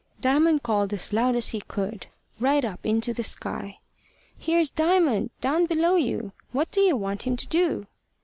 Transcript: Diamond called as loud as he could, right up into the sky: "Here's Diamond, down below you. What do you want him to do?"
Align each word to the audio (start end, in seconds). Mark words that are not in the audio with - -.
Diamond 0.19 0.63
called 0.63 0.91
as 0.93 1.13
loud 1.13 1.35
as 1.35 1.49
he 1.49 1.61
could, 1.61 2.07
right 2.39 2.65
up 2.65 2.87
into 2.87 3.13
the 3.13 3.23
sky: 3.23 3.77
"Here's 4.39 4.71
Diamond, 4.71 5.29
down 5.41 5.67
below 5.67 5.95
you. 5.95 6.31
What 6.51 6.71
do 6.71 6.81
you 6.81 6.97
want 6.97 7.27
him 7.27 7.37
to 7.37 7.45
do?" 7.47 7.85